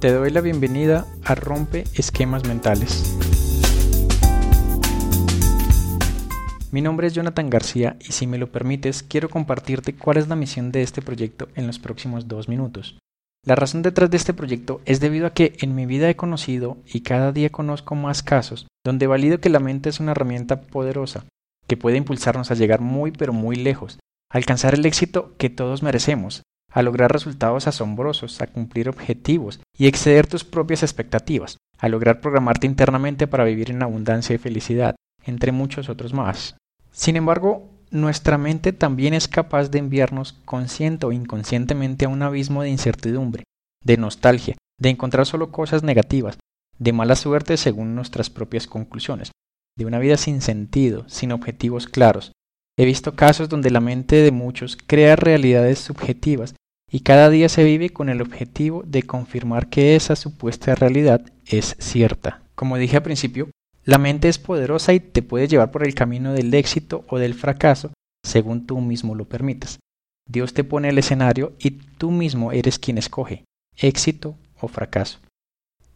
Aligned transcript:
Te 0.00 0.12
doy 0.12 0.28
la 0.30 0.42
bienvenida 0.42 1.06
a 1.24 1.34
Rompe 1.34 1.84
Esquemas 1.94 2.46
Mentales. 2.46 3.16
Mi 6.70 6.82
nombre 6.82 7.06
es 7.06 7.14
Jonathan 7.14 7.48
García 7.48 7.96
y 8.00 8.12
si 8.12 8.26
me 8.26 8.36
lo 8.36 8.52
permites 8.52 9.02
quiero 9.02 9.30
compartirte 9.30 9.94
cuál 9.94 10.18
es 10.18 10.28
la 10.28 10.36
misión 10.36 10.70
de 10.70 10.82
este 10.82 11.00
proyecto 11.00 11.48
en 11.54 11.66
los 11.66 11.78
próximos 11.78 12.28
dos 12.28 12.46
minutos. 12.46 12.98
La 13.42 13.54
razón 13.54 13.80
detrás 13.80 14.10
de 14.10 14.18
este 14.18 14.34
proyecto 14.34 14.82
es 14.84 15.00
debido 15.00 15.26
a 15.26 15.32
que 15.32 15.54
en 15.60 15.74
mi 15.74 15.86
vida 15.86 16.10
he 16.10 16.16
conocido 16.16 16.76
y 16.86 17.00
cada 17.00 17.32
día 17.32 17.48
conozco 17.48 17.94
más 17.94 18.22
casos 18.22 18.66
donde 18.84 19.06
valido 19.06 19.40
que 19.40 19.48
la 19.48 19.60
mente 19.60 19.88
es 19.88 19.98
una 19.98 20.12
herramienta 20.12 20.60
poderosa 20.60 21.24
que 21.66 21.78
puede 21.78 21.96
impulsarnos 21.96 22.50
a 22.50 22.54
llegar 22.54 22.82
muy 22.82 23.12
pero 23.12 23.32
muy 23.32 23.56
lejos, 23.56 23.98
alcanzar 24.30 24.74
el 24.74 24.84
éxito 24.84 25.34
que 25.38 25.48
todos 25.48 25.82
merecemos, 25.82 26.42
a 26.76 26.82
lograr 26.82 27.10
resultados 27.10 27.66
asombrosos, 27.66 28.42
a 28.42 28.48
cumplir 28.48 28.90
objetivos 28.90 29.60
y 29.78 29.86
exceder 29.86 30.26
tus 30.26 30.44
propias 30.44 30.82
expectativas, 30.82 31.56
a 31.78 31.88
lograr 31.88 32.20
programarte 32.20 32.66
internamente 32.66 33.26
para 33.26 33.44
vivir 33.44 33.70
en 33.70 33.82
abundancia 33.82 34.34
y 34.34 34.38
felicidad, 34.38 34.94
entre 35.24 35.52
muchos 35.52 35.88
otros 35.88 36.12
más. 36.12 36.58
Sin 36.92 37.16
embargo, 37.16 37.70
nuestra 37.90 38.36
mente 38.36 38.74
también 38.74 39.14
es 39.14 39.26
capaz 39.26 39.70
de 39.70 39.78
enviarnos 39.78 40.34
consciente 40.44 41.06
o 41.06 41.12
inconscientemente 41.12 42.04
a 42.04 42.10
un 42.10 42.20
abismo 42.20 42.60
de 42.60 42.68
incertidumbre, 42.68 43.44
de 43.82 43.96
nostalgia, 43.96 44.56
de 44.78 44.90
encontrar 44.90 45.24
solo 45.24 45.50
cosas 45.52 45.82
negativas, 45.82 46.36
de 46.78 46.92
mala 46.92 47.16
suerte 47.16 47.56
según 47.56 47.94
nuestras 47.94 48.28
propias 48.28 48.66
conclusiones, 48.66 49.32
de 49.78 49.86
una 49.86 49.98
vida 49.98 50.18
sin 50.18 50.42
sentido, 50.42 51.08
sin 51.08 51.32
objetivos 51.32 51.86
claros. 51.86 52.32
He 52.78 52.84
visto 52.84 53.16
casos 53.16 53.48
donde 53.48 53.70
la 53.70 53.80
mente 53.80 54.16
de 54.16 54.30
muchos 54.30 54.76
crea 54.76 55.16
realidades 55.16 55.78
subjetivas 55.78 56.54
y 56.90 57.00
cada 57.00 57.30
día 57.30 57.48
se 57.48 57.64
vive 57.64 57.90
con 57.90 58.08
el 58.08 58.20
objetivo 58.20 58.82
de 58.86 59.02
confirmar 59.02 59.68
que 59.68 59.96
esa 59.96 60.16
supuesta 60.16 60.74
realidad 60.74 61.22
es 61.46 61.76
cierta. 61.78 62.42
Como 62.54 62.76
dije 62.76 62.96
al 62.96 63.02
principio, 63.02 63.50
la 63.84 63.98
mente 63.98 64.28
es 64.28 64.38
poderosa 64.38 64.92
y 64.92 65.00
te 65.00 65.22
puede 65.22 65.48
llevar 65.48 65.70
por 65.70 65.86
el 65.86 65.94
camino 65.94 66.32
del 66.32 66.52
éxito 66.54 67.04
o 67.08 67.18
del 67.18 67.34
fracaso 67.34 67.92
según 68.24 68.66
tú 68.66 68.80
mismo 68.80 69.14
lo 69.14 69.26
permitas. 69.26 69.78
Dios 70.28 70.54
te 70.54 70.64
pone 70.64 70.88
el 70.88 70.98
escenario 70.98 71.52
y 71.58 71.70
tú 71.70 72.10
mismo 72.10 72.50
eres 72.50 72.78
quien 72.78 72.98
escoge 72.98 73.44
éxito 73.76 74.36
o 74.60 74.68
fracaso. 74.68 75.20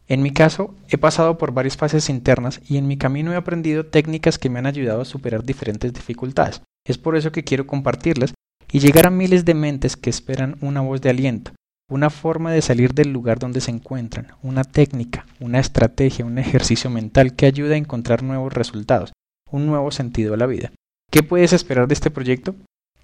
En 0.07 0.21
mi 0.21 0.31
caso, 0.31 0.75
he 0.89 0.97
pasado 0.97 1.37
por 1.37 1.53
varias 1.53 1.77
fases 1.77 2.09
internas 2.09 2.61
y 2.67 2.77
en 2.77 2.87
mi 2.87 2.97
camino 2.97 3.33
he 3.33 3.35
aprendido 3.35 3.85
técnicas 3.85 4.37
que 4.37 4.49
me 4.49 4.59
han 4.59 4.65
ayudado 4.65 5.01
a 5.01 5.05
superar 5.05 5.43
diferentes 5.43 5.93
dificultades. 5.93 6.61
Es 6.85 6.97
por 6.97 7.15
eso 7.15 7.31
que 7.31 7.43
quiero 7.43 7.67
compartirlas 7.67 8.33
y 8.71 8.79
llegar 8.79 9.07
a 9.07 9.11
miles 9.11 9.45
de 9.45 9.53
mentes 9.53 9.97
que 9.97 10.09
esperan 10.09 10.55
una 10.61 10.81
voz 10.81 11.01
de 11.01 11.09
aliento, 11.09 11.51
una 11.89 12.09
forma 12.09 12.51
de 12.51 12.61
salir 12.61 12.93
del 12.93 13.11
lugar 13.11 13.37
donde 13.37 13.59
se 13.59 13.71
encuentran, 13.71 14.27
una 14.41 14.63
técnica, 14.63 15.25
una 15.39 15.59
estrategia, 15.59 16.25
un 16.25 16.37
ejercicio 16.37 16.89
mental 16.89 17.35
que 17.35 17.45
ayuda 17.45 17.75
a 17.75 17.77
encontrar 17.77 18.23
nuevos 18.23 18.53
resultados, 18.53 19.11
un 19.49 19.65
nuevo 19.65 19.91
sentido 19.91 20.33
a 20.33 20.37
la 20.37 20.45
vida. 20.45 20.71
¿Qué 21.11 21.21
puedes 21.23 21.51
esperar 21.51 21.87
de 21.87 21.93
este 21.93 22.09
proyecto? 22.09 22.55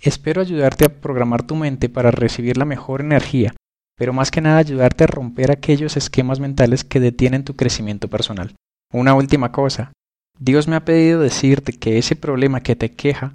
Espero 0.02 0.42
ayudarte 0.42 0.86
a 0.86 0.90
programar 0.90 1.44
tu 1.44 1.56
mente 1.56 1.90
para 1.90 2.12
recibir 2.12 2.58
la 2.58 2.66
mejor 2.66 3.02
energía, 3.02 3.54
pero 3.98 4.14
más 4.14 4.32
que 4.32 4.42
nada 4.42 4.60
ayudarte 4.60 5.04
a 5.04 5.08
romper 5.08 5.52
aquellos 5.52 5.98
esquemas 5.98 6.40
mentales 6.40 6.86
que 6.86 7.02
detienen 7.02 7.44
tu 7.44 7.56
crecimiento 7.56 8.08
personal. 8.08 8.56
Una 8.94 9.16
última 9.16 9.52
cosa. 9.52 9.92
Dios 10.40 10.68
me 10.68 10.78
ha 10.78 10.86
pedido 10.86 11.20
decirte 11.20 11.74
que 11.74 11.98
ese 11.98 12.16
problema 12.16 12.62
que 12.62 12.76
te 12.76 12.92
queja 12.92 13.34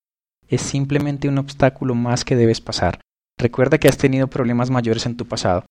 es 0.52 0.60
simplemente 0.60 1.28
un 1.28 1.38
obstáculo 1.38 1.94
más 1.94 2.26
que 2.26 2.36
debes 2.36 2.60
pasar. 2.60 3.00
Recuerda 3.40 3.78
que 3.78 3.88
has 3.88 3.96
tenido 3.96 4.28
problemas 4.28 4.68
mayores 4.68 5.06
en 5.06 5.16
tu 5.16 5.26
pasado 5.26 5.64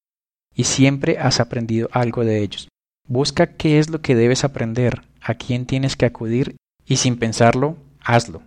y 0.56 0.64
siempre 0.64 1.20
has 1.20 1.40
aprendido 1.40 1.88
algo 1.92 2.26
de 2.26 2.42
ellos. 2.42 2.68
Busca 3.08 3.56
qué 3.58 3.78
es 3.78 3.92
lo 3.92 4.02
que 4.02 4.16
debes 4.16 4.44
aprender, 4.44 5.04
a 5.22 5.36
quién 5.36 5.68
tienes 5.68 5.96
que 5.96 6.08
acudir 6.08 6.56
y 6.84 6.96
sin 6.96 7.18
pensarlo, 7.18 7.78
hazlo. 8.04 8.42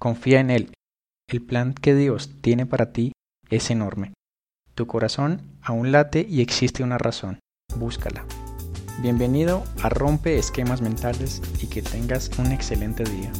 Confía 0.00 0.40
en 0.40 0.50
Él. 0.50 0.72
El 1.28 1.40
plan 1.40 1.72
que 1.72 1.94
Dios 1.94 2.30
tiene 2.40 2.66
para 2.66 2.92
ti 2.92 3.12
es 3.48 3.70
enorme. 3.70 4.12
Tu 4.74 4.88
corazón 4.88 5.40
aún 5.62 5.92
late 5.92 6.26
y 6.28 6.40
existe 6.40 6.82
una 6.82 6.98
razón. 6.98 7.38
Búscala. 7.76 8.24
Bienvenido 9.02 9.62
a 9.82 9.88
Rompe 9.88 10.36
Esquemas 10.36 10.82
Mentales 10.82 11.40
y 11.62 11.68
que 11.68 11.82
tengas 11.82 12.36
un 12.40 12.50
excelente 12.50 13.04
día. 13.04 13.30